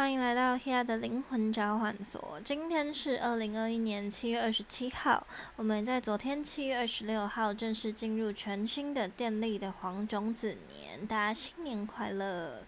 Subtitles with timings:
[0.00, 2.40] 欢迎来到 Hea 的灵魂交换所。
[2.42, 5.26] 今天是二零二一年七月二十七号，
[5.56, 12.62] 我们在昨天七月二十六号正式进入全新的电力的黄种子年，大家新年快乐！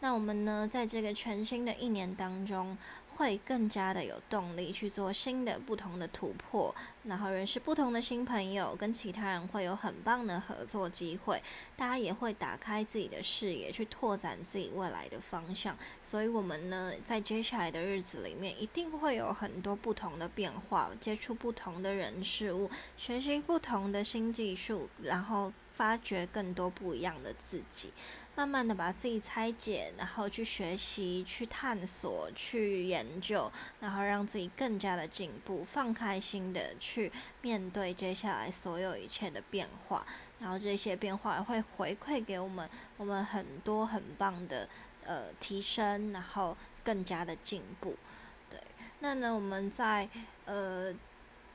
[0.00, 2.76] 那我们呢，在这个全新的一年当中。
[3.18, 6.72] 会更加的有动力去做新的、不同的突破，
[7.02, 11.42] 然后认识不同的新朋友，跟其他人会有很棒的合作机会。
[11.76, 15.76] 大家也会打开自己的视野，去拓展自己未来的方向。
[16.00, 27.92] 所以，我们呢，在接下来的日子里面，一定会有很多不同的变化，接触不同的人事物，学习不同的新技术，然后发掘更多不一样的自己。
[28.38, 37.10] 慢慢的把自己拆解，然后去学习、去探索、去研究，然后让自己更加的进步，放开心的去
[37.42, 40.06] 面对接下来所有一切的变化，
[40.38, 44.68] 然后这些变化会回馈给我们，我们很多很棒的
[45.04, 47.96] 呃提升，然后更加的进步。
[48.48, 48.60] 对，
[49.00, 50.08] 那呢我们在
[50.44, 50.94] 呃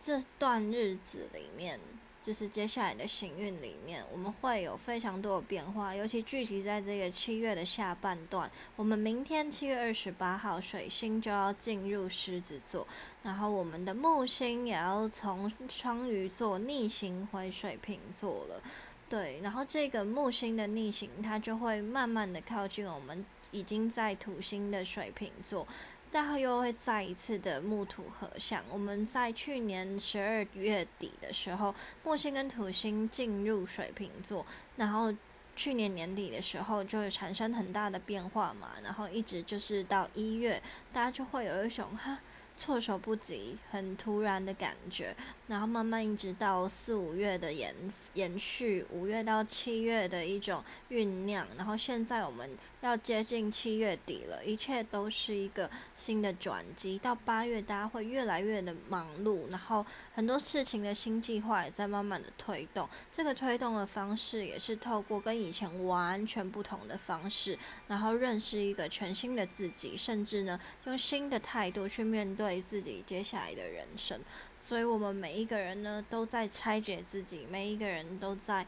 [0.03, 1.79] 这段日子里面。
[2.23, 8.49] 就是接下来的行运里面，我们会有非常多的变化，尤其聚集在这个七月的下半段。
[8.77, 12.87] 我们明天七月二十八号，水星就要进入狮子座，
[13.23, 18.63] 然后我们的木星也要从双鱼座逆行回水瓶座了。
[19.09, 25.67] 对，然后这个木星的逆行，它就会慢慢的靠近我们已经在土星的水瓶座。
[26.13, 28.63] 然后又会再一次的木土合相。
[28.69, 34.45] 我们在去年十二月底的时候，木星跟土星进入水瓶座，
[34.77, 35.13] 然后
[35.55, 40.61] 去年年底的时候就会产生很大的变化嘛，然后一直就是到一月，
[40.93, 42.19] 大家就会有一种哈。
[42.55, 45.15] 措手不及，很突然的感觉，
[45.47, 47.73] 然后慢慢一直到四五月的延
[48.13, 52.47] 延续，五月到七月的一种酝酿，然后现在我们
[52.83, 56.97] 要接近七月底了，一切都是一个新的转机。
[56.97, 62.89] 到八月，大家会越来越的忙碌，然后很多事情的新计划也在慢慢的推动。
[63.11, 67.57] 这个推动的方式也是透过跟以前完全不同的方式，
[67.87, 72.53] 然后认识一个全新的自己，甚至呢，用新的态度去面对。
[72.63, 74.19] 自己接下来的人生，
[74.59, 78.65] 所以我们每一个人呢，都在拆解自己，每一个人都在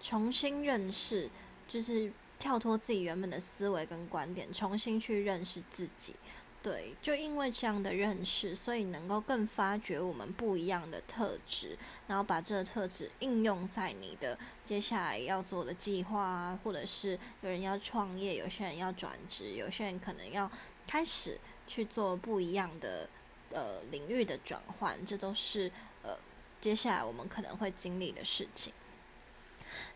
[0.00, 1.28] 重新认识，
[1.66, 2.12] 就是
[2.42, 6.16] 跳脱自己原本的思维跟观点，重新去认识自己。
[6.60, 20.50] 对，就因为这样的认识，所以能够更发掘我们不一样的特质，然后把这个特质应用在你的接下来要做的计划啊，或者是有人要创业，有些人要转职，有些人可能要
[20.88, 21.38] 开始。
[21.64, 23.08] 去做不一样的
[23.50, 25.70] 呃领域的转换，这都是
[26.02, 26.18] 呃
[26.60, 28.74] 接下来我们可能会经历的事情。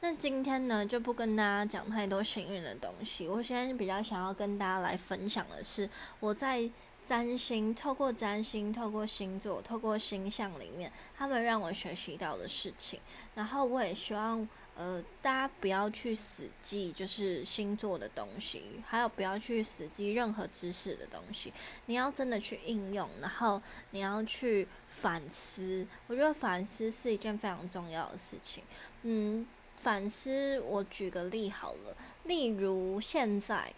[0.00, 3.26] 那今天呢，就不跟大家讲太多幸运的东西。
[3.28, 5.88] 我现在比较想要跟大家来分享的是，
[6.20, 6.70] 我在
[7.02, 13.00] 占星、透过占星、透过星座、透过星象里面，他们让我学习到的事情。
[13.34, 14.48] 然后我也希望。
[14.78, 21.50] 呃，大家不要去死记就是星座的东西，还有不要去死记任何知识的东西。
[21.86, 23.62] 你要真的去应用，然后
[23.92, 25.86] 你要去反思。
[26.06, 28.62] 我觉得反思是一件非常重要的事情。
[29.04, 29.46] 嗯，
[29.86, 33.72] 反思，我举个例好了，例如现在，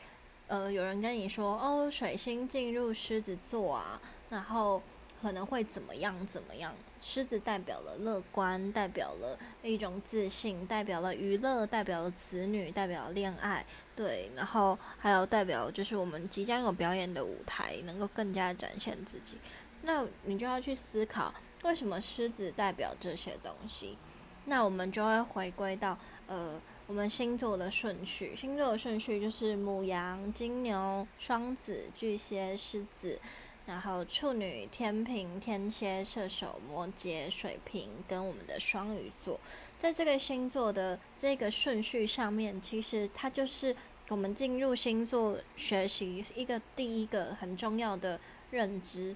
[0.46, 4.80] 呃，有人跟你说，哦，水星进入狮子座啊，然后。
[5.20, 6.24] 可能会怎么样？
[6.28, 6.72] 怎么样？
[7.02, 14.30] 狮子代表了乐观，代表了一种自信，代表了娱乐，代表了子女，代表恋爱，对。
[14.36, 19.36] 然后还有代表就是我们即将有表演的舞台，能够更加展现自己。
[19.82, 23.98] 那你就要去思考，为什么狮子代表这些东西？
[24.48, 28.34] 那我们就会回归到呃，我们星座的顺序。
[28.34, 33.20] 星座的顺序就是母羊、金牛、双子、巨蟹、狮子。
[33.66, 39.38] 然后处女、天平、天蝎、射手、摩羯、水瓶跟我们的双鱼座，
[39.76, 43.76] 在这个星座的这个顺序上面，其实它就是
[44.08, 48.18] 我们进入星座学习一个第一个很重要的
[48.50, 49.14] 认知。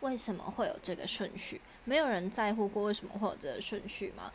[0.00, 1.60] 为什么会有这个顺序？
[1.84, 4.32] 没有人在乎过为什么会有这个顺序吗？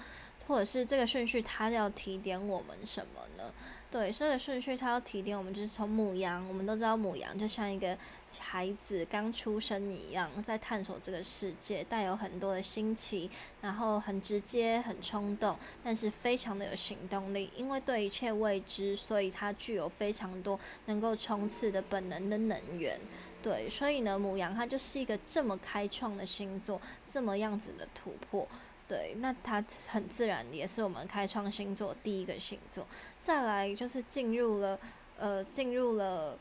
[0.47, 3.51] 或者是这个顺序它要提点我们什么呢？
[3.89, 7.97] 对，这个顺序它要提点我们，就是从母羊，我们都知道母羊就像一个
[8.37, 12.61] 孩子刚出生一样，在探索这个世界，带有很多的。
[12.61, 13.29] 新奇，
[13.61, 16.65] 然后很直接、很冲动，但是非常的。
[16.69, 17.49] 有行动力。
[17.55, 21.81] 因为对一切未知，所以它具有非常多能够冲刺的。
[21.81, 22.37] 本能的。
[22.37, 22.99] 能源。
[23.45, 28.47] 对，所以呢，母羊它就是一个这么开创的星座，这么样子的突破。
[28.87, 32.87] 对，那它很自然也是我们开创星座第一个星座。
[33.19, 34.79] 再来就是进入了，
[35.19, 36.35] 呃，进入了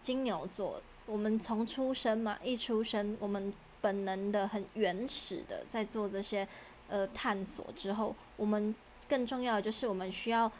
[0.00, 6.48] 金牛座，我们从出生嘛，一出生，我们本能的很原始的在做这些
[6.88, 8.74] 呃探索之后，我们
[9.06, 10.50] 更重要的就是我们需要。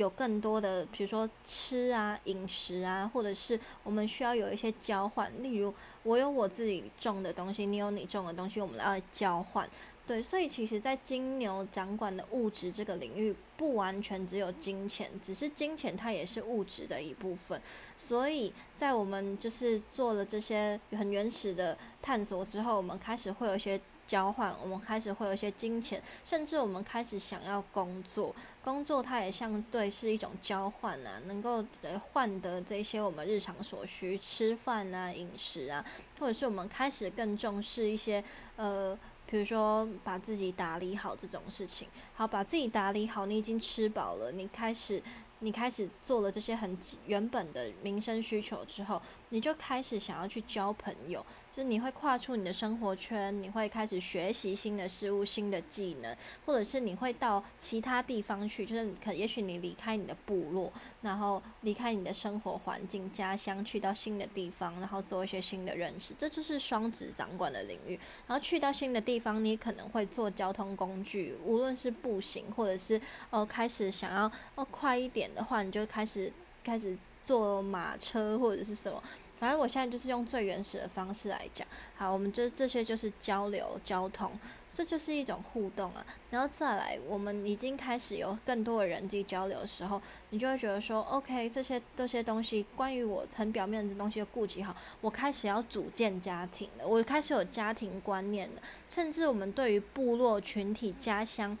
[0.00, 5.30] 有更多的，比如说吃啊、饮食啊，或者是我们需要有一些交换。
[5.42, 5.72] 例如，
[6.04, 9.68] 我有我自己种的东西，你有你种的东西，我们来交换。
[10.06, 17.60] 对，所以其实，在金牛掌管的物质这个领域，不完全只有金钱，只是金钱它也是物质的一部分。
[17.96, 23.78] 所以在我们就是做了这些很原始的探索之后，我们开始会有一些。
[24.10, 28.34] 交换，我们开始会有一些金钱，甚至我们开始想要工作。
[28.60, 35.84] 工作它也相对是一种交换啊，能够来换得这些我们日常所需，吃饭啊、饮食啊，
[36.18, 38.24] 或者是我们开始更重视一些
[38.56, 41.86] 呃，比如说把自己打理好这种事情。
[42.16, 45.00] 好，把自己打理好，你已经吃饱了，你开始。
[45.42, 51.24] 你开始做了这些很原本的民生需求之后，你就开始想要去交朋友，
[51.64, 56.14] 你会跨出你的生活圈，你会开始学习新的事物、新的技能，
[56.44, 60.70] 或者是你会到其他地方去，就是可也许你离开你的部落，
[61.02, 67.98] 然后离开你的生活环境、家乡，去到新的地方，然后做一些新的认识，这就是双子掌管的领域。
[68.26, 75.30] 然后去到新的地方，你可能会坐交通工具，无论是步行，或者是哦开始想要哦快一点。
[75.34, 76.32] 的话，你就开始
[76.64, 79.00] 开始坐马车或者是什么，
[79.40, 81.66] 反正我现在就是用最原始的方式来讲。
[81.96, 84.30] 好，我们就这些就是交流交通，
[84.70, 86.04] 这就是一种互动啊。
[86.30, 101.56] 然后再来，我们已经开始有更多的人际交流的时候，你就会觉得说，OK，这些这些东西关于我层表面的东西顾及好，我开始要组建家庭了，我开始有家庭观念了，甚至我们对于部落群体、家乡。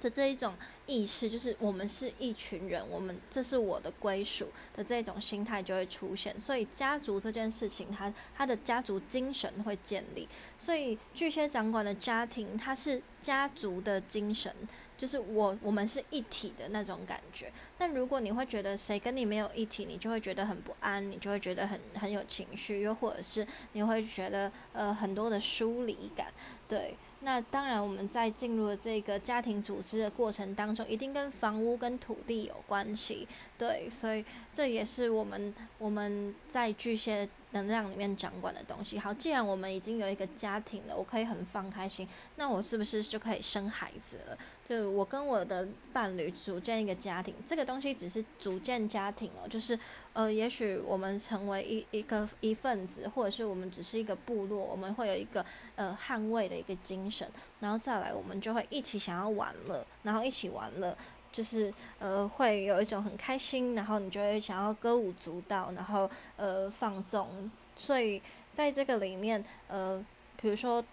[0.00, 0.54] 的这一种
[0.86, 6.38] 意识，就是我们是一群人，我们这是我的归属的这种心态就会出现。
[6.38, 10.28] 所以家族这件事情，它它的家族精神会建立。
[10.56, 14.54] 所以巨蟹掌管的家庭，它是家族的精神，
[14.96, 17.52] 就是我我们是一体的那种感觉。
[17.76, 26.32] 但如果你会觉得谁跟你没有一体，你就会觉得很不安，你就会觉得很很有情绪，又或者是你会觉得呃很多的疏离感，
[26.68, 26.94] 对。
[27.20, 33.26] 那当然，我们在进入这个家庭组织的过程当中，一定跟房屋跟土地有关系，
[33.58, 38.98] 对，所以这也是我们我们在巨蟹能量里面掌管的东西。
[38.98, 42.06] 好，既然我们已经有一个家庭了，我可以很放开心，
[42.36, 44.38] 那我是不是就可以生孩子了？
[44.68, 49.78] 就我跟我的伴侣组建一个家庭，这个东西只是组建家庭哦，就是。
[50.14, 55.46] 呃，也许我们成为一一个一份子，或者是我们只是一个部落，我们会有一个
[55.76, 57.30] 呃捍卫的一个精神，
[57.60, 60.96] 然后再来，我们就会一起想要玩乐，然后一起玩乐，
[61.38, 68.20] 就是呃会有一种很开心，然后你就会想要歌舞足蹈，然后呃放纵，所以
[68.50, 70.04] 在这个里面，呃，
[70.42, 70.84] 比如说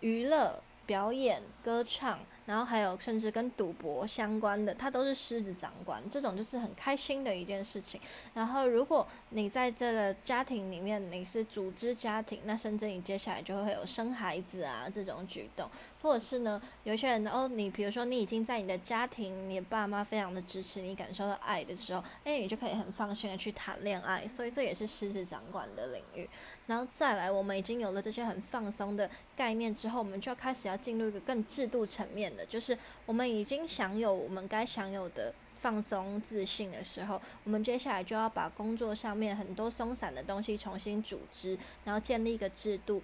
[0.00, 2.18] 娱乐、表演、歌唱。
[2.46, 8.00] 然后还有甚至跟赌博相关的，它都是狮子掌管，这种就是很开心的一件事情。
[8.34, 15.70] 然后如果你在这个家庭里面你是组织家庭，那甚至你接下来就会有生孩子啊这种举动。
[16.02, 24.26] 或者是呢，有些人哦，你比如说你已经在你的家庭，你爸妈非常的支持你，感受到爱的时候，哎，你就可以很放心的去谈恋爱。
[24.26, 26.28] 所以这也是狮子掌管的领域。
[26.66, 43.02] 然后再来，我们已经有了这些很放松的概念之后，我们就要开始要进入一个更制度层面的，就是我们已经享有我们该享有的放松自信的时候，我们接下来就要把工作上面很多松散的东西重新组织，然后建立一个制度。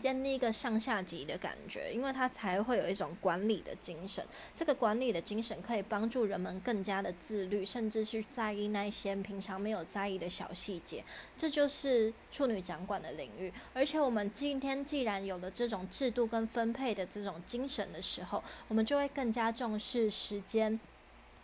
[0.00, 4.24] 建立一个上下级的感觉，因为它才会有一种管理的精神。
[4.54, 11.04] 这个管理的精神可以帮助人们更加的自律，甚至去在意那些平常没有在意的小细节。
[11.36, 13.52] 这就是处女掌管的领域。
[13.74, 20.80] 而且我们今天既然有了这种制度跟分配的这种精神的时候，我们就会更加重视时间。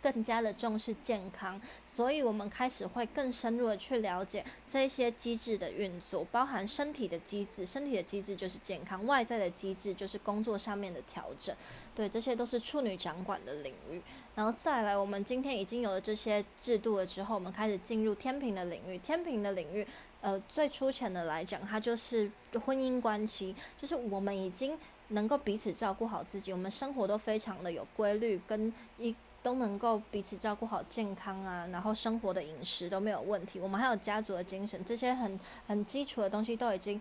[0.01, 11.55] 更加的重视健康，所以我们开始会更深入的去了解这些机制的运作，包含身体的机制，身体的机制就是健康，外在的机制就是工作上面的调整，
[11.95, 14.01] 对，这些都是处女掌管的领域。
[14.35, 18.97] 然后再来，我们今天已经有了这些制度了之后，我们开始进入天平的领域。
[18.99, 19.85] 天平的领域，
[20.21, 22.31] 呃，最粗浅的来讲，它就是
[22.65, 24.77] 婚姻关系，就是我们已经
[25.09, 29.15] 能够彼此照顾好自己，我们生活都非常的有规律跟一。
[29.43, 33.59] 都能够彼此照顾好健康啊，然后生活的饮食都没有问题。
[33.59, 36.99] 我们还有家族的精神，这些很很基础的东西都已经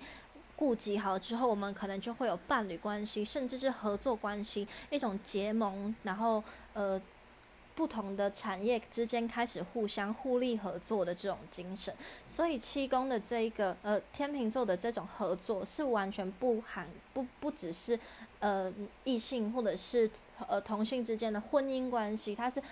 [0.54, 7.00] 顾及好之后，我们可能就会有伴侣关系，甚至是合作关系，一种结盟，然后呃
[7.74, 11.94] 不同的产业之间开始互相互利合作的这种精神。
[12.26, 17.98] 所以七宫的这一个呃天秤座的这种合作是完全不含不不只是
[18.40, 18.72] 呃
[19.04, 20.10] 异性或者是
[20.48, 22.62] 呃同性之间的婚姻关系，它是。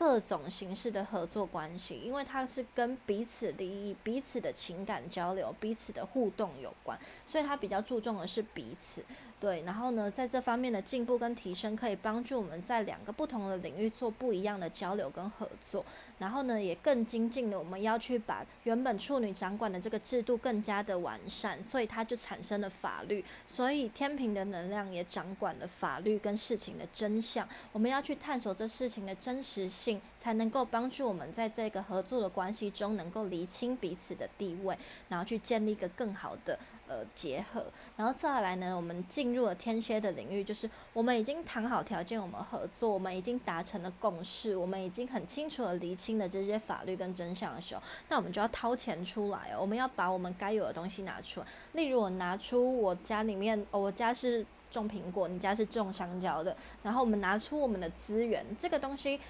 [0.00, 9.04] 各种形式的合作关系，因为它是跟彼此利益、彼此的情感交流、彼此的互动有关，所以它比较注重的是彼此。
[9.38, 15.82] 对，然后呢，在这方面的进步跟提升，可以帮助我们在两个不同的领域做不一样的交流跟合作。
[16.18, 23.24] 然后呢，也更精进的，我们要去把原本处女掌管的这个制度更加的完善，所以它就产生了法律。
[23.46, 27.48] 所以天平的能量也掌管了法律跟事情的真相。
[27.72, 34.76] 我们要去探索这事情的真实性，才能够帮助我们在这个合作的关系中，能够厘清彼此的地位，
[35.08, 36.58] 然后去建立一个更好的。
[36.90, 37.64] 呃，结合，
[37.96, 51.46] 然后再来呢，我们进入了天蝎的领域，就是我们已经谈好条件，我们合作，我们已经达成了共识，我们已经很清楚的厘清了这些法律跟真相的时候，那我们就要掏钱出来哦，我们要把我们该有的东西拿出来。
[51.74, 59.20] 例如，我拿出我家里面，我家是种苹果，你家是种香蕉的，然后我们拿出我们的资源，这个东西，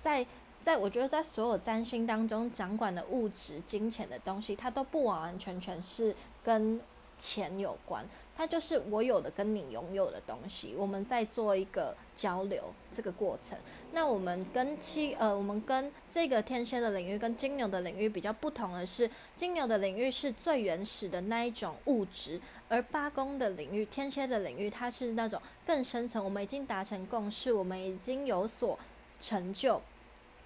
[0.00, 0.26] 在
[0.60, 6.80] 在我觉得在所有占星当中掌管的物质、金钱的东西，它都不完完全全是跟。
[7.22, 8.02] 钱有关，
[8.34, 13.58] 它就是我有的跟你拥有的东西，我们在做一个交流这个过程。
[13.92, 22.40] 那我们跟七呃，我们跟这个天蝎的领域跟金牛的领域比较不同的是，金牛的领域是最原始的那一种物质，
[22.70, 26.24] 而八宫的领域，天蝎的领域，它是那种更深层。
[26.24, 28.78] 我们已经达成共识，我们已经有所
[29.20, 29.80] 成就，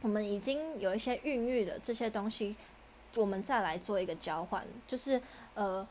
[0.03, 2.55] 我们已经有一些孕育的这些东西，
[3.15, 5.23] 我们再来做一个交换，就是
[5.55, 5.87] 呃。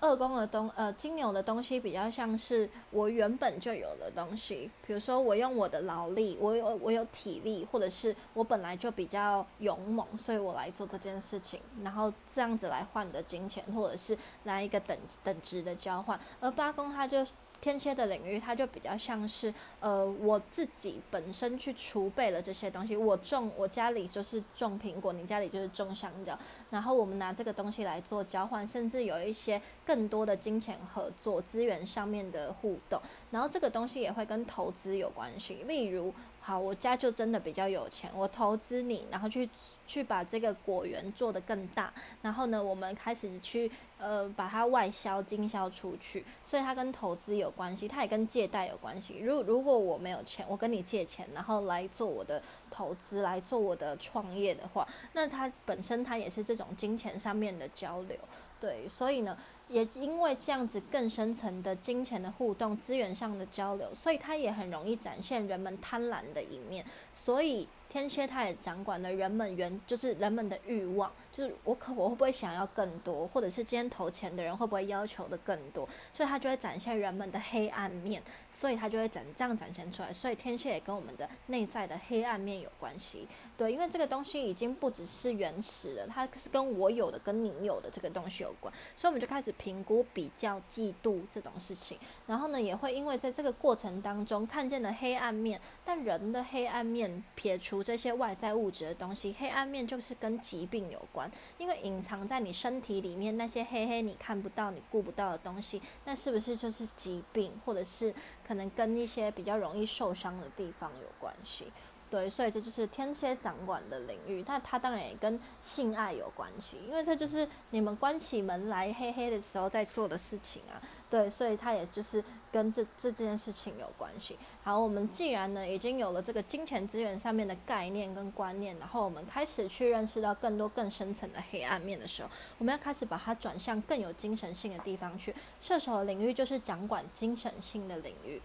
[0.00, 16.16] 二宫的东呃金牛的东西比较像是我原本就有的东西，比如说我用我的劳力，我有我有体力，或者是我本来就比较勇猛，所以我来做这件事情，然后这样子来换的金钱，或者是来一个等等值的交换。
[16.38, 17.26] 而八宫它就。
[17.60, 22.96] 天蝎的领域，它就比较像是，呃，我自己本身去储备了这些东西。
[22.96, 26.38] 我种，我家里就是种苹果，你家里就是种香蕉，
[26.70, 33.00] 然后我们拿这个东西来做交换，甚至有一些更多的金钱合作、资源上面的互动。
[33.30, 36.12] 然后这个东西也会跟投资有关系，例如。
[36.48, 39.46] 好，我家就真的比较有钱，我投资你，然后去
[39.86, 49.18] 去把这个果园做得更大，然后呢，我们开始去呃把它外销经销出去，所以它跟投资有关系，它也跟借贷有关系。
[49.18, 58.16] 如如果我没有钱，我跟你借钱，然后来做我的投资，来做我的创业的话，那它本身它也是这种金钱上面的交流，
[58.58, 59.36] 对，所以呢。
[59.68, 66.84] 也因为这样子更深层的金钱的互动、资源上的交流，所以它也很容易展现人们贪婪的一面。
[67.12, 71.12] 所以天蝎它也掌管了人们原就是人们的欲望。
[71.38, 80.12] 就是我可我会不会想要更多，或者是今天投钱的人会不会要求的更多，所以他就会展现人们的黑暗面，所以他就会展这样展现出来。
[80.12, 91.96] 所以天蝎也跟我们的内在的黑暗面有关系，对，因为这个东西已经不只是原始的，它是跟我有的、跟你有的这个东西有关，所以我们就开始评估、比较、嫉妒这种事情。
[92.26, 101.27] 然后呢，也会因为在这个过程当中看见了黑暗面，但人的黑暗面撇除这些外在物质的东西，黑暗面就是跟疾病有关。
[101.58, 108.14] 因为隐藏在你身体里面那些黑黑你看不到、你顾不到的东西，那是不是就是疾病，或者是
[108.46, 111.72] 可能跟一些比较容易受伤的地方有关系？
[112.10, 120.80] 对，所以这就是天蝎掌管的领域，那它当然也跟性爱有关系，因为它就是你们关起门来黑黑的时候在做的事情啊。
[121.10, 122.22] 对，所以它也就是
[122.52, 124.38] 跟这这件事情有关系。
[124.62, 135.34] 好，我们既然呢已经有了这个金钱资源上面的概念跟观念，然后我们开始去认识到更多更深层的黑暗面的时候，我们要开始把它转向更有精神性的地方去。
[135.60, 138.40] 射手的领域就是掌管精神性的领域，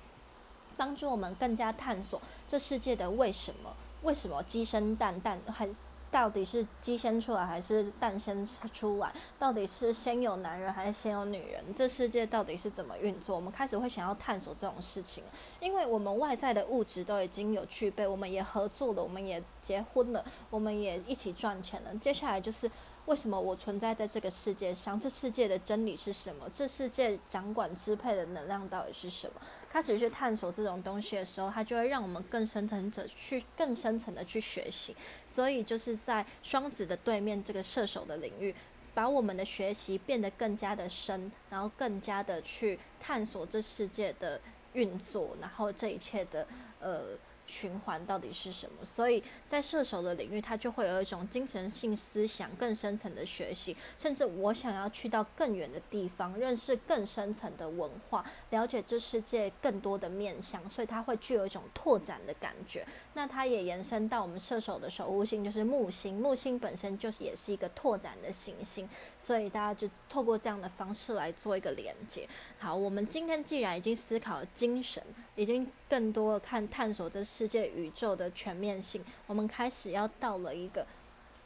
[0.77, 3.75] 帮助我们更加探索这世界的为什么？
[4.03, 5.69] 为什么鸡生蛋，蛋还？
[6.11, 9.11] 到底是鸡先出来还是蛋生出来？
[9.39, 11.63] 到底是先有男人还是先有女人？
[11.75, 13.35] 这世界到底是怎么运作？
[13.35, 15.23] 我们开始会想要探索这种事情，
[15.59, 21.95] 因为我们外在的物质都已经有具备，我们也合作了，我们也结婚了，我们也一起赚钱了。
[21.95, 22.69] 接下来就是。
[23.05, 24.97] 为什么我存在在这个世界上？
[24.97, 26.49] 这世界的真理是什么？
[26.53, 29.41] 这世界掌管支配的能量到底是什么？
[29.69, 34.95] 开始去探索这种东西的时候，它就会让我们更深层者去更深层的去学习。
[35.25, 38.55] 所以就是在双子的对面这个射手的领域，
[38.93, 44.39] 把我们的学习变得更加的深，然后更加的去探索这世界的
[44.71, 46.47] 运作，然后这一切的
[46.79, 47.17] 呃。
[47.53, 48.83] 循环到底是什么。
[48.83, 62.83] 所以在射手的领域，他就会有一种精神性思想更深层的学习，甚至我想要去到更远的地方，认识更深层的文化，了解这世界更多的面向，所以他会具有一种拓展的感觉。
[63.13, 66.19] 那它也延伸到我们射手的守护星，就是木星。
[66.19, 72.27] 木星本身就是也是一个拓展的行星，所以大家就透过这样的方式来做一个连接。
[72.57, 75.03] 好，我们今天既然已经思考了精神，
[75.35, 80.85] 已经更多的看探索这世界宇宙的全面性，我们开始要到了一个，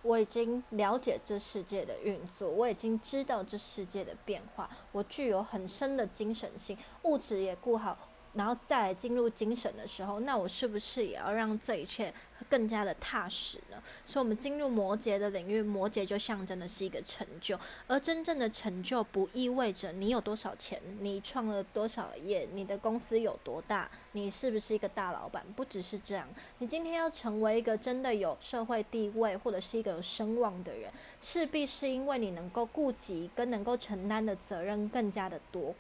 [0.01, 7.97] 我已经了解这世界的运作，我已经知道这世界的变化，我具有很深的精神性，物质也顾好。
[8.33, 12.13] 然后再进入精神的时候，那我是不是也要让这一切
[12.49, 13.81] 更加的踏实呢？
[14.05, 25.45] 所以，我们进入摩羯的领域，摩羯就象征的是一个成就，而真正的成就不意味着你有多少钱，你创了多少业，你的公司有多大，你是不是一个大老板？
[25.55, 26.27] 不只是这样，
[26.59, 35.75] 你今天要成为一个真的有社会地位或者是一个有声望的人，势必是因为你能够顾及跟能够承担的责任更加的多。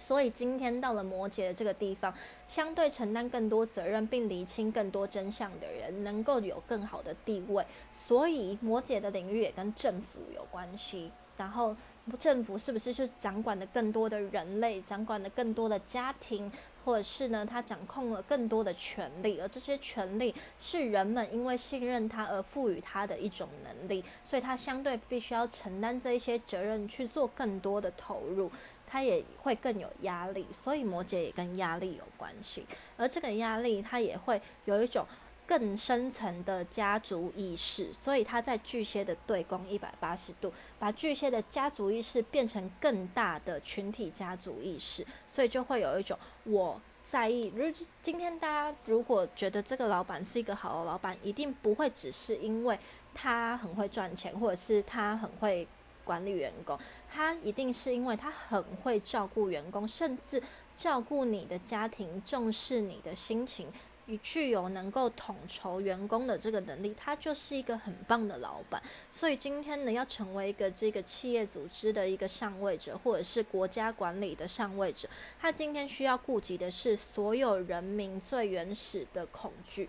[0.00, 2.12] 所以今天到了摩羯的这个地方，
[2.48, 7.62] 相对承担更多责任并厘清更多真相的人，能够有更好的地位。
[7.92, 11.10] 所以摩羯的领域也跟政府有关系。
[11.36, 11.74] 然后
[12.18, 16.52] 政府是不是就掌管的更多的人类，掌管的更多的家庭，
[16.84, 28.50] 或者是呢，他掌控了更多的权利，而这些权利是人们因为信任他而赋予他的一种能力，所以他相对必须要承担这一些责任，去做更多的投入。
[28.90, 32.66] 他也会更有压力，所以摩羯也跟压力有关系。
[32.96, 35.06] 而这个压力，他也会有一种
[35.46, 47.52] 更深层的家族意识，所以他在巨蟹的对宫一百八十度，把巨蟹的家族意识变成更大的群体家族意识，所以就会有一种我在意。
[47.54, 47.64] 如
[48.02, 52.76] 今天大家如果觉得这个老板是一个好的老板，一定不会只是因为
[53.14, 55.68] 他很会赚钱，或者是他很会。
[56.10, 56.76] 管理员工，
[57.08, 60.42] 他一定是因为他很会照顾员工，甚至
[60.74, 63.68] 照顾你的家庭，重视你的心情，
[64.06, 68.82] 与具有能够统筹员工的这个能力，他就是一个很棒的老板。
[69.08, 75.08] 所以今天呢，要成为一个这个企业组织的一个上位者，或者是国家管理的上位者，
[75.40, 79.88] 他今天需要顾及的是所有人民最原始的恐惧，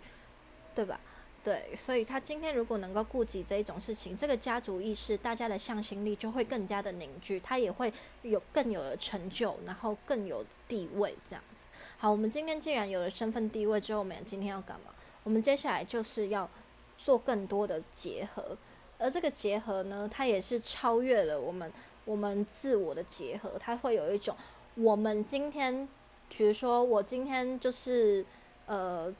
[0.75, 0.99] 对吧？
[1.43, 11.67] 对，所以他今天如果能够顾及这一种事情，这个家族意识，大家的向心力就会更加的凝聚，他也会有更有的成就，然后更有地位这样子。
[11.97, 14.93] 好，我们今天既然有了身份地位之后，我们今天要干嘛？
[15.23, 16.47] 我们接下来就是要
[16.95, 18.55] 做更多的结合，
[18.99, 21.73] 而这个结合呢，它也是超越了我们
[22.05, 24.37] 我们自我的结合，它会有一种
[24.75, 25.89] 我们今天，
[26.29, 28.23] 比如说我今天就是
[28.67, 29.11] 呃。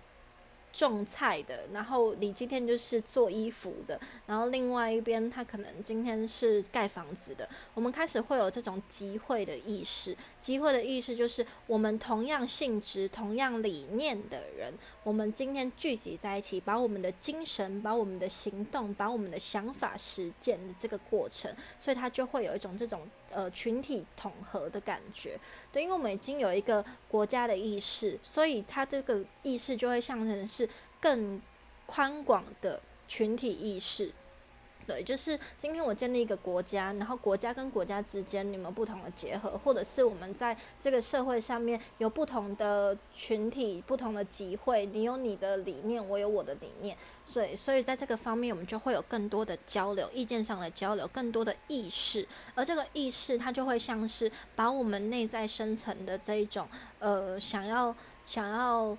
[0.71, 7.47] 种菜的，然后你今天就是做衣服的，然后另外一边他可能今天是盖房子的。
[7.73, 23.07] 我们开始会有这种集会的意识，集会的意识就是我们同样性质、同样理念的人，我们今天聚集在一起，把我们的精神、把我们的行动、把我们的想法实践的这个过程，所以它就会有一种这种。
[23.33, 25.39] 呃，群体统合的感觉，
[25.71, 30.67] 对，因为我们已经有一个国家的意识，所以它这个意识就会象征是
[30.99, 31.41] 更
[31.85, 34.11] 宽广的群体意识。
[34.91, 56.67] 对，就是今天我建立一个国家，然后国家跟国家之间你们不同的结合，或者是我们在这个社会上面有不同的群体、不同的集会，你有你的理念，我有我的理念，所以所以在这个方面，我们就会有更多的交流，意见上的交流，更多的意识，而这个意识它就会像是把我们内在深层的这一种
[56.99, 58.97] 呃想要想要。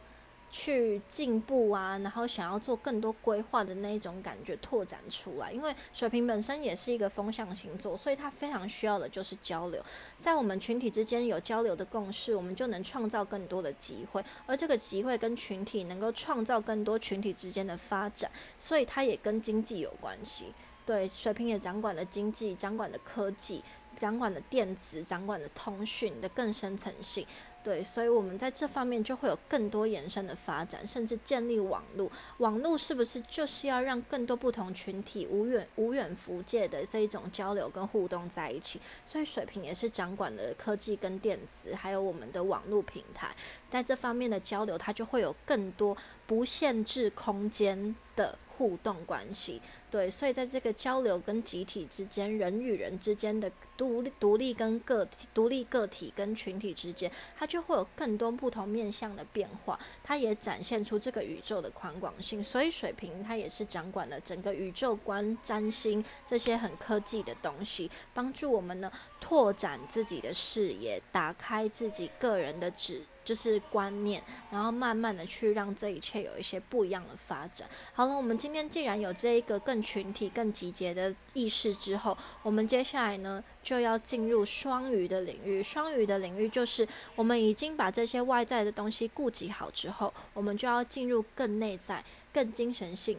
[0.52, 5.50] 去进步啊，然后想要做更多规划的那一种感觉拓展出来。
[5.50, 9.82] 因为水瓶本身也是一个风象星座，所以它非常需要的就是交流。
[10.18, 14.22] 在我们群体之间有交流的共识，我们就能创造更多的机会。
[14.46, 20.52] 而这个机会跟群体能够创造更多群体之间的发展，所以它也跟经济有关系。
[20.84, 23.64] 对，水瓶也掌管了经济，掌管了科技，
[23.98, 27.26] 掌管了电子，掌管了通讯的更深层性。
[27.64, 32.10] 对，所以我们在这方面就会有更多延伸的发展，甚至建立网络。
[32.38, 38.80] 网络是不是就是要让更多不同群体无远无远弗届的这一种交流跟互动在一起？
[39.06, 43.34] 所以水平也是掌管的科技跟电子，还有我们的网络平台，
[43.70, 45.96] 在这方面的交流，它就会有更多
[46.26, 48.36] 不限制空间的。
[48.62, 49.60] 互动关系。
[49.90, 59.76] 对，所以在这个交流跟集体之间，人与人之间的独立、独立跟个体、独立个体跟群体之间，它就会有更多不同面向的变化。
[60.04, 62.42] 它也展现出这个宇宙的宽广性。
[62.42, 73.02] 所以水瓶它也是掌管了整个宇宙观、占星这些很科技的东西，帮助我们呢拓展自己的视野，打开自己个人的指。
[73.24, 77.68] 就是观念，然后慢慢的去让这一切有一些不一样的发展。
[77.92, 85.62] 好了，我们今天既然有这一个更群体、更集结的意识之后，我们接下来呢就要进入双鱼的领域。
[85.62, 93.18] 双鱼的领域就是我们已经把这些外在的东西顾及好之后，我们就要进入更内在、更精神性。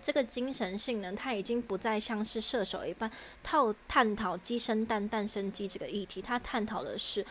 [0.00, 3.10] 这个精神性呢，它已经不再像是射手一般
[3.42, 7.26] 套探讨鸡生蛋、蛋生鸡这个议题，它探讨的是，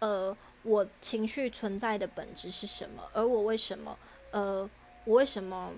[0.00, 0.36] 呃。
[0.62, 3.02] 我情绪存在的本质是什么？
[3.12, 3.96] 而我为什么？
[4.30, 4.68] 呃，
[5.04, 5.72] 我为什么？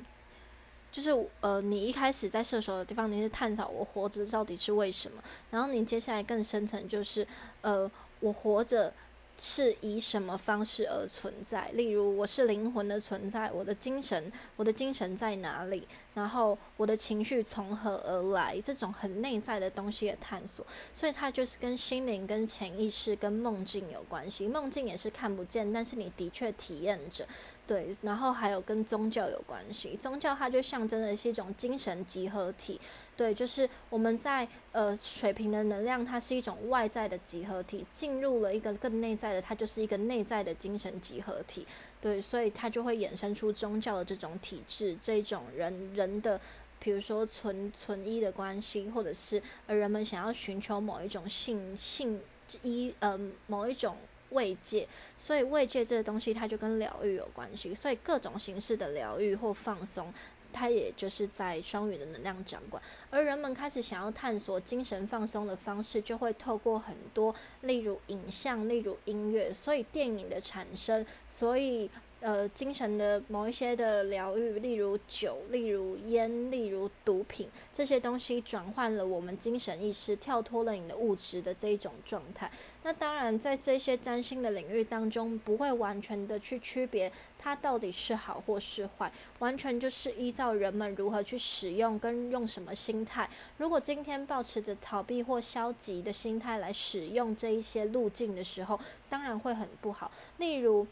[0.92, 5.23] 就是呃，你一开始在射手的地方，你是探讨我活着到底是为什么？
[5.51, 7.27] 然后你接下来更深层就是，
[7.62, 8.92] 呃，我活着。
[9.37, 11.68] 是以什么方式而存在？
[11.73, 15.87] 例如，我是灵魂的存在，我的精神，我的精神在哪里？
[16.14, 18.61] 然后，我的情绪从何而来？
[18.61, 24.47] 这种很内在的东西的探索，所以它就是跟心灵、跟潜意识、跟梦境有关系。
[24.47, 27.27] 梦境也是看不见，但是你的确体验着。
[27.66, 32.81] 对，然后还有跟宗教有关系，宗教它就象征的是一种精神集合体。
[33.16, 41.66] 对，就是我们在呃水平的能量，它是一种外在的集合体，进入了一个更内在的，它就是一个内在的精神集合体。
[42.00, 46.40] 对，所以它就会衍生出宗教的这种体制，这种人人的，
[46.79, 52.20] 比如说存存一的关系，或者是呃人们想要寻求某一种性性
[52.62, 53.96] 依呃某一种。
[54.31, 57.72] 慰藉，所以慰藉这个东西，它就跟疗愈有关系。
[57.72, 60.12] 所以各种形式的疗愈或放松，
[60.55, 62.83] 它也就是在双鱼的能量掌管。
[63.11, 71.90] 而人们开始想要探索精神放松的方式，就会透过很多，例如影像，例如音乐，所以电影的产生，所以。
[72.21, 82.51] 呃，精神的某一些的疗愈，例如酒，例如烟，例如毒品，这些东西转换了我们精神意识，跳脱了你的物质的这一种状态。
[82.83, 87.12] 那当然，在这些占星的领域当中，不会完全的去区别
[87.45, 93.29] 它到底是好或是坏，完全就是依照人们如何去使用跟用什么心态。
[93.59, 98.81] 如果今天保持着逃避或消极的心态来使用这一些路径的时候，
[99.11, 100.11] 当然会很不好。
[100.39, 100.87] 例如。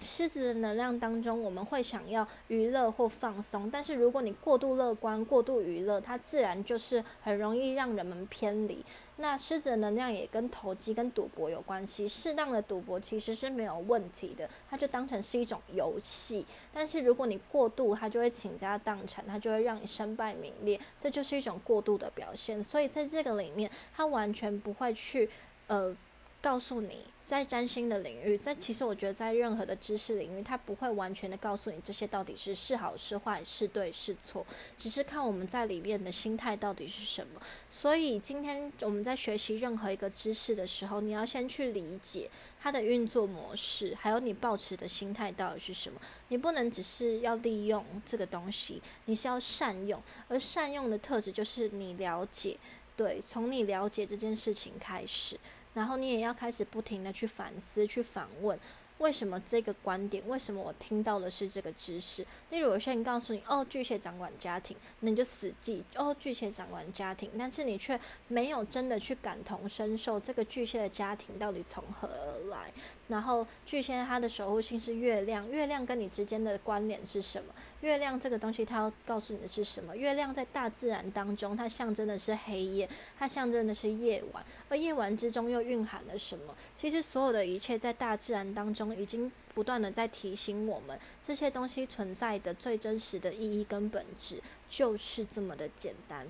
[0.00, 8.84] 狮子的能量当中，我们会想要娱乐或放松，但是如果你过度乐观、过度娱乐，它自然就是很容易让人们偏离。
[9.16, 12.08] 那狮子的能量也跟投机、跟赌博有关系。
[12.08, 16.44] 适当的赌博其实是没有问题的，它就当成是一种游戏。
[16.72, 22.62] 但是如果你过度，它就会倾家荡产，它就会让你身败名裂，这就是一种过度的表现。
[22.62, 25.30] 所以在这个里面，它完全不会去
[25.66, 25.96] 呃。
[26.44, 37.40] 告诉你，在占星的领域，在其实我觉得在任何的知识领域，它不会完全的告诉你这些到底是是好是坏是对是错，只是看我们在里面的心态到底是什么。
[37.70, 42.30] 所以今天我们在学习任何一个知识的时候，你要先去理解
[42.60, 45.98] 它的运作模式，还有你抱持的心态到底是什么。
[46.28, 52.58] 你不能只是要利用这个东西，你是要善用，而善用的特质就是你了解，
[52.94, 55.40] 对，从你了解这件事情开始。
[55.74, 58.58] 然后你也要开始不停的去反思、去反问，
[58.98, 60.22] 为什么这个观点？
[60.28, 62.24] 为什么我听到的是这个知识？
[62.50, 72.72] 例如有些人告诉你，哦，巨蟹掌管家庭，那你就死记，哦，巨蟹掌管家庭，但是你却没有真的去感同身受，这个巨蟹的家庭到底从何而来？
[73.08, 77.52] 然后巨蟹它的守护星是月亮，月亮跟你之间的关联是什么？
[77.82, 79.94] 月亮这个东西它要告诉你的是什么？
[79.94, 86.54] 月亮在大自然当中，它象征的是黑夜，它象征的是夜晚，而夜晚之中又蕴含了什么？
[86.74, 96.26] 其实所有的一切在大自然当中已经不断的在提醒我们，这些东西存在的最真实的意义跟本质就是这么的简单。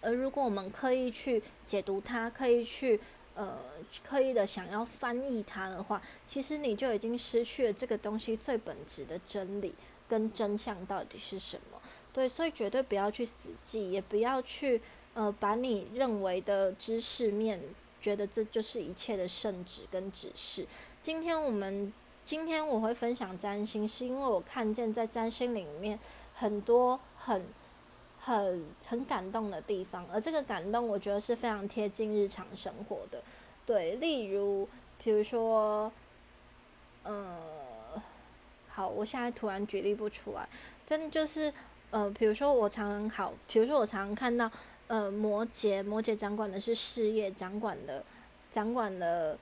[0.00, 3.00] 而如果我们刻意去解读它，刻意去
[3.36, 3.58] 呃，
[4.06, 9.74] 刻意的想要翻译它的话，其实你就已经失去了这个东西最本质的真理
[10.08, 11.80] 跟真相到底是什么。
[12.12, 14.80] 对，所以绝对不要去死记，也不要去
[15.14, 17.60] 呃把你认为的知识面，
[18.00, 20.64] 觉得这就是一切的圣旨跟指示。
[21.04, 21.92] 今天我们
[22.24, 25.98] 今天我会分享占星，是因为我看见在占星里面
[26.34, 27.44] 很多很。
[28.18, 33.22] 很很感动的地方，而这个感动，我觉得是非常贴近日常生活的。
[33.66, 35.92] 对，例如，比如说，
[37.02, 37.38] 呃，
[38.70, 40.48] 好，我现在突然举例不出来，
[40.86, 41.52] 真的就是，
[41.90, 44.50] 呃，比如说我常常好，比如说我常常看到，
[44.86, 48.02] 呃，摩羯，摩羯掌管的是事业，掌管的，
[48.50, 49.36] 掌管的。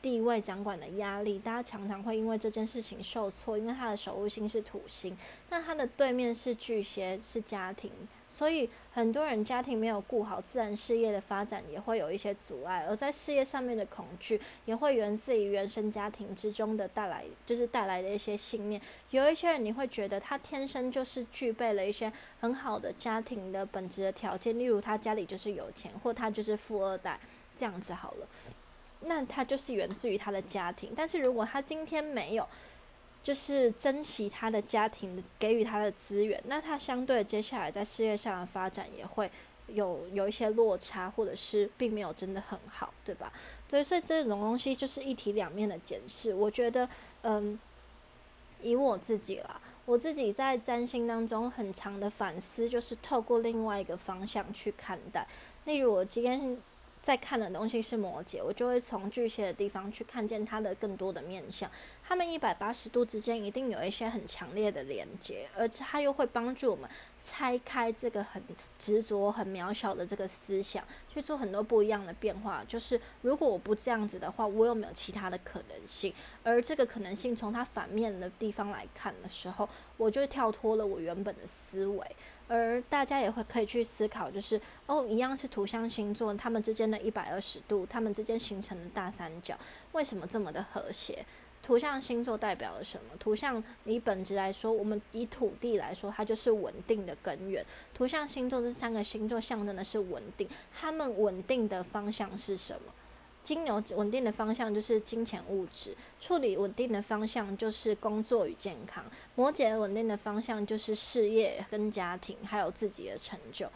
[0.00, 5.16] 地位掌管的压力，大家常常会因为这件事情受挫，因为他的守护星是土星，
[5.50, 7.90] 那他的对面是巨蟹，是家庭，
[8.26, 18.80] 所以很多人家庭没有顾好，自然事业的发展也会有一些阻碍，而在事业上面的恐惧，也会源自于原生家庭之中的带来，就是带来的一些信念。
[19.10, 27.20] 有一些人你会觉得他天生就是具备了一些很好的家庭的本质的条件，例如他家里就是有钱，或他就是富二代，
[27.54, 28.26] 这样子好了。
[29.06, 32.48] 那他就是源自于他的家庭，但是如果他今天没有，
[33.22, 39.30] 就是珍惜他的家庭给予他的资源，那他相对接下来在事业上的发展也会
[39.68, 43.32] 有有一些落差，或者是并没有真的很好，对吧？
[43.68, 46.34] 对，所以这种东西就是一体两面的检视。
[46.34, 46.88] 我觉得，
[47.22, 47.58] 嗯，
[48.60, 55.26] 以我自己啦，我自己在占星当中很长的反思，就是透过另外一个方向去看待，
[55.64, 56.58] 例如我今天。
[57.02, 61.68] 在看的东西是摩羯，我就会从巨蟹的地方去看见它的更多的面相。
[62.06, 66.88] 他们一百八十度之间一定有一些很强烈的连接，而且它又会帮助我们
[67.20, 68.40] 拆开这个很
[68.78, 72.62] 执着、很渺小的这个思想，去做很多不一样的变化。
[72.68, 76.14] 就是如果我不这样子的话，我有没有其他的可能性？
[76.44, 82.06] 而这个可能性从它反面的地方来看的时候，我就跳脱了我原本的思维。
[82.48, 89.58] 而大家也会可以去思考，就是哦，一样是土象星座，他们之间的一百二十度，他们之间形成的大三角，
[89.92, 91.24] 为什么这么的和谐？
[91.62, 93.16] 土象星座代表了什么？
[93.20, 97.64] 土象以本质来说，我们以土地来说，它就是稳定的根源。
[97.94, 102.92] 土象星座这三个星座象征的是稳定，他们稳定的方向是什么？
[103.42, 113.68] 金牛稳定的方向就是金钱物质，处理稳定的方向就是工作与健康，摩羯稳定的方向就是事业跟家庭，还有自己的成就。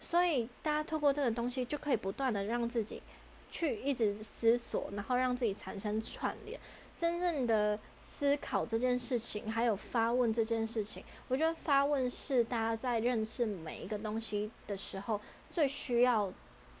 [0.00, 3.02] 所以大家透过这个东西，就可以不断的让自己
[3.50, 6.58] 去一直思索，然后让自己产生串联，
[6.96, 11.04] 真正的思考这件事情，还有发问这件事情。
[11.28, 15.20] 我觉得发问是大家在认识每一个东西的时候
[15.50, 16.32] 最需要。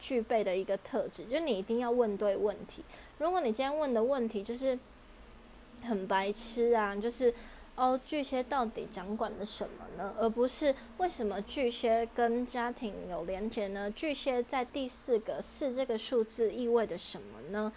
[0.02, 2.84] 具备的一个特质，就是你一定要问对问题。
[3.18, 4.76] 如果你今天问的问题就是
[5.84, 7.32] 很白痴啊，就是
[7.76, 10.12] 哦，巨蟹到底掌管了什么呢？
[10.18, 13.88] 而不是为什么巨蟹跟家庭有连结呢？
[13.92, 17.72] 巨蟹在第四个四这个数字意味着什么呢？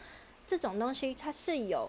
[0.48, 1.88] 这种东西它是有。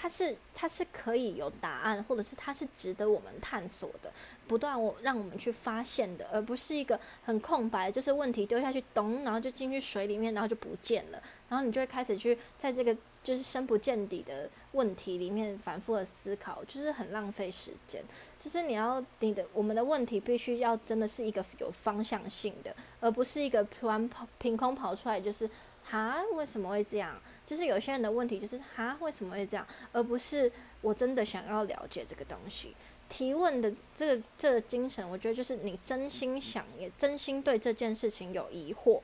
[0.00, 4.12] 它是它是可以有答案，或者是它是值得我们探索的，
[4.46, 18.02] 不断我让我们去发现的，而不是一个很空白，就是问题丢下去咚，然后就进去水里面，然后就不见了，然后你就会开始去在这个就是深不见底的问题里面反复的思考，就是很浪费时间。
[18.38, 25.50] 就是你要你的我们的问题必须要真的是一个有方向性的，而不是一个突然跑凭空跑出来，就是
[25.90, 27.20] 哈为什么会这样？
[27.46, 30.50] 就是有些人的问题就是哈为什么会这样，而不是
[30.82, 32.74] 我真的想要了解这个东西。
[33.08, 39.00] 提问的这个这个精神，我觉得就是你真心想，也真心对这件事情有疑惑，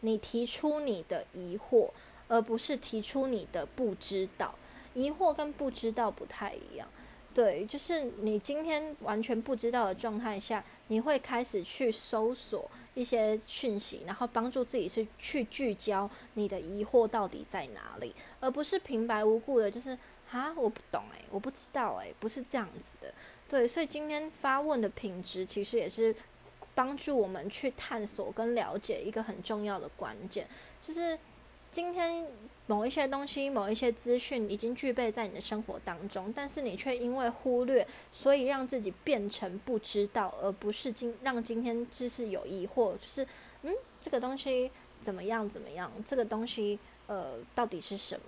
[0.00, 1.90] 你提出你的疑惑，
[2.28, 4.54] 而不是提出你的不知道。
[4.92, 6.86] 疑惑跟不知道不太一样。
[7.34, 19.98] 对，就是你今天完全不知道的状态下，你会开始去搜索一些讯息，然后帮助自己去去聚焦你的疑惑到底在哪里，而不是平白无故的，就是
[20.30, 23.12] 啊，我不懂诶，我不知道诶，不是这样子的。
[23.48, 26.14] 对，所以今天发问的品质其实也是
[26.72, 30.46] 帮助我们去探索跟了解一个很重要的关键，
[30.80, 31.18] 就是
[31.72, 32.24] 今天。
[32.66, 43.26] 某一些东西、某一些资讯已经具备在你的生活当中，但是你却因为忽略，所以让自己变成不知道，而不是今让今天知识有疑惑，就是
[43.62, 45.92] 嗯，这个东西怎么样怎么样？
[46.06, 48.24] 这个东西呃到底是什么？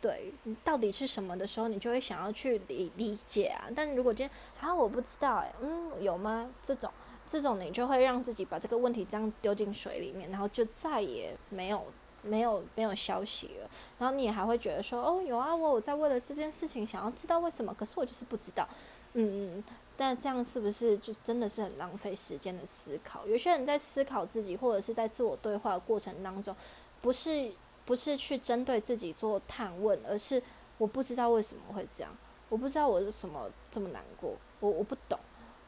[0.00, 0.32] 对，
[0.64, 3.68] 到底是什么的时候，你就会想要去理理解啊。
[3.76, 6.48] 但如果今天啊我不知道诶，嗯，有吗？
[6.62, 6.90] 这种
[7.26, 11.84] 这种你就会让自己把这个问题这样丢进水里面，然后就再也没有。
[12.22, 18.68] 没有没有消息了，然后你也还会觉得说，哦，有啊，我有在为了这件事情想要知道为什么，可是我就是不知道，
[19.14, 19.64] 嗯嗯，
[19.96, 23.26] 但这样是不是就真的是很浪费时间的思考？
[23.26, 26.54] 有些人在思考自己或者是在自我对话的过程当中，
[27.00, 27.52] 不是
[27.84, 30.42] 不是去针对自己做探问，而是
[30.76, 32.16] 我不知道为什么会这样，
[32.48, 35.18] 我不知道我是什么这么难过，我我不懂，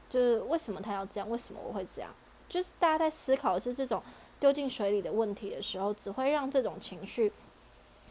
[0.09, 2.11] 就是为什么他要这样，为什么我会这样？
[2.49, 4.03] 就是大家在思考的是这种。
[4.40, 7.31] 丢进水里的问题的时候，只会让这种情绪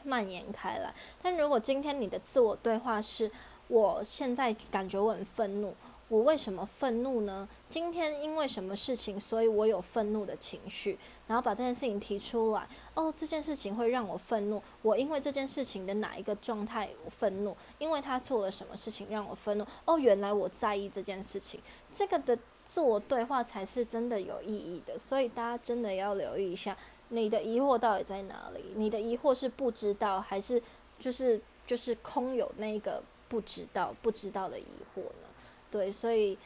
[0.03, 0.93] 蔓延开来。
[1.21, 3.29] 但如果今天你的自我对话是：
[3.67, 5.75] 我现在感觉我很愤怒，
[6.07, 7.47] 我为什么愤怒呢？
[7.67, 12.67] 今天因为什么事情，所以我有愤怒的情绪，然后把这件事情提出来。
[12.93, 17.55] 哦，这件事情会让我愤怒，我因为这件事情的哪一个状态愤怒？
[17.77, 19.65] 因为他做了什么事情让我愤怒？
[19.85, 21.59] 哦，原来我在意这件事情，
[21.93, 22.37] 这个的
[22.71, 24.95] 自我对话才是真的有意义的。
[24.95, 26.77] 所以大家真的要留意一下，
[27.07, 28.63] 你的疑惑到底在哪里？
[28.75, 30.61] 你的疑惑是不知道，还是
[30.99, 35.27] 就是就是空有那个不知道不知道的疑惑呢？
[35.71, 36.37] 对，所以，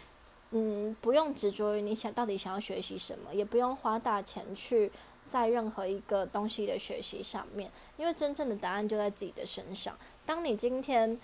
[0.51, 4.89] 嗯，不用执着于你想到底想要学习什么，也不用花大钱去
[5.25, 9.97] 在任何一个东西的学习上面，因为真正的答案就在自己的身上。
[10.25, 11.19] 当你今天，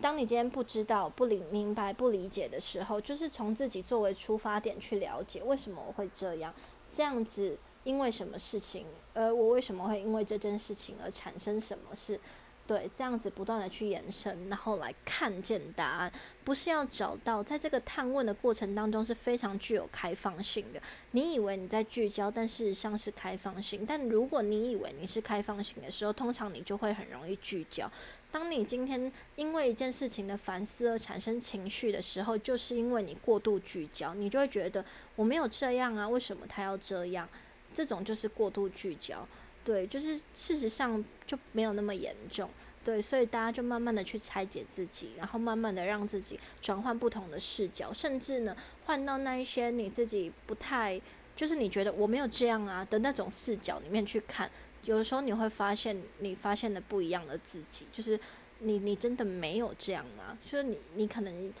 [0.00, 6.52] 当你今天不知道、不理明白、不理解的时候，就是从自己作为出发点去了解为什么我会这样，
[6.90, 12.18] 这样子，因为什么事情，而我为什么会因为这件事情而产生什么事。
[12.64, 16.12] 对，这样子不断的去延伸，然后来看见答案，
[16.44, 20.80] 不是要找到，在这个探问的过程当中是非常具有开放性的。
[21.10, 23.84] 你以为你在聚焦，但事实上是开放性。
[23.84, 27.90] 但如果你以为你是开放性的时候，通常你就会很容易聚焦。
[28.30, 34.82] 当你今天因为一件事情的反思而产生情绪的时候，就是因为你过度聚焦，你就会觉得
[35.16, 37.28] 我没有这样啊，为什么他要这样？
[37.74, 39.26] 这种就是过度聚焦。
[39.64, 42.50] 对，就是事实上就没有那么严重，
[42.84, 51.00] 对，所以大家就慢慢的去拆解自己，然后慢慢的让自己转换不同的视角，甚至呢换到那一些你自己不太，
[51.36, 54.50] 就是你觉得我没有这样啊的那种视角里面去看，
[54.82, 58.18] 有的时候你会发现你发现的不一样的自己，就是
[58.58, 61.52] 你你真的没有这样啊，就是你你可能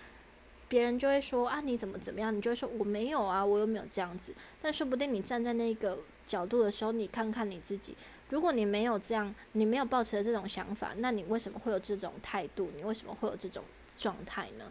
[0.66, 5.98] 别人就会说啊你怎么怎么样，你就会说我没有啊，我又没有这样子，但说不定你站在那个。
[6.26, 7.96] 角度的时候，你看看你自己。
[8.30, 12.70] 如果你没有这样，你没有抱持这种想法，那你为什么会有这种态度？
[12.76, 13.62] 你为什么会有这种
[13.98, 14.64] 状态呢？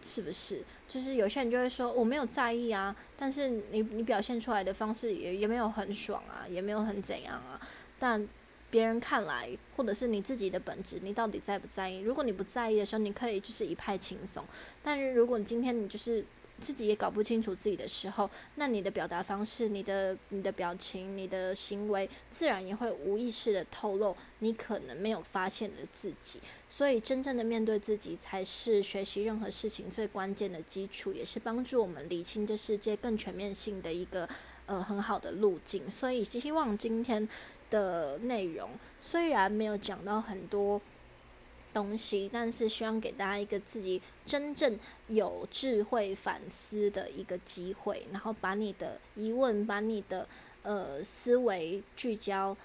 [0.00, 0.62] 是不是？
[0.88, 7.60] 就是有些人就会说我没有在意啊，但是你你表现出来的方式也也没有很爽啊，也没有很怎样啊。
[7.98, 8.26] 但
[8.70, 11.98] 别人看来，或者是你自己的本质，你到底在不在意？
[11.98, 14.42] 如果你不在意的时候，你可以就是一派轻松。
[14.82, 16.24] 但是如果你今天你就是。
[16.60, 26.40] 自己也搞不清楚自己的时候，那你的表达方式、你的、你的表情、你的行为，自然也会无意识的透露你可能没有发现的自己。
[26.68, 34.28] 所以，真正的面对自己，才是学习任何事情最关键的基础，也是帮助我们理清这世界更全面性的一个
[34.66, 35.90] 呃很好的路径。
[35.90, 37.28] 所以，希望今天
[37.70, 40.80] 的内容虽然没有讲到很多。
[41.72, 50.28] 东西，但是希望给大家一个自己真正有智慧反思的一个机会，然后把你的疑问，把你的
[50.62, 52.56] 呃思维聚焦，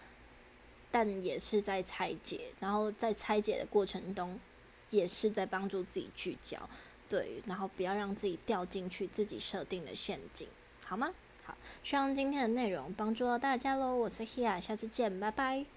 [0.92, 4.40] 但也是在拆解，然后在拆解的过程中，
[4.90, 6.58] 也是在帮助自己聚焦，
[7.10, 10.48] 对，然后不要让自己掉进去自己设定的陷阱，
[10.84, 11.14] 好吗？
[11.44, 15.77] 好，希望今天的内容帮助到大家喽，我是 Hia，下次见，拜拜。